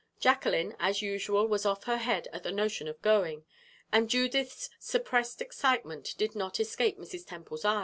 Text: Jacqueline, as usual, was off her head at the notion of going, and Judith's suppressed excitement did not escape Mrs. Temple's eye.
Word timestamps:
Jacqueline, 0.19 0.75
as 0.79 1.03
usual, 1.03 1.45
was 1.47 1.63
off 1.63 1.83
her 1.83 1.97
head 1.99 2.27
at 2.33 2.41
the 2.41 2.51
notion 2.51 2.87
of 2.87 2.99
going, 3.03 3.45
and 3.91 4.09
Judith's 4.09 4.71
suppressed 4.79 5.43
excitement 5.43 6.15
did 6.17 6.35
not 6.35 6.59
escape 6.59 6.97
Mrs. 6.97 7.23
Temple's 7.23 7.63
eye. 7.65 7.79